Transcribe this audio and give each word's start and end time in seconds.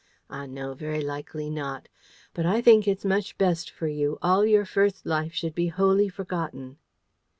Ah, 0.31 0.47
no, 0.47 0.73
very 0.73 0.99
likely 1.03 1.47
not. 1.47 1.87
But 2.33 2.43
I 2.43 2.59
think 2.59 2.87
it's 2.87 3.05
much 3.05 3.37
best 3.37 3.69
for 3.69 3.85
you, 3.87 4.17
all 4.23 4.43
your 4.43 4.65
first 4.65 5.05
life 5.05 5.33
should 5.35 5.53
be 5.53 5.67
wholly 5.67 6.09
forgotten." 6.09 6.79